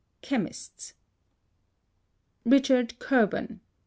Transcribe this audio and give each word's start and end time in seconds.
CHEMISTS. 0.23 0.95
Richard 2.43 2.97
Kirwan 2.97 3.47
(b. 3.47 3.59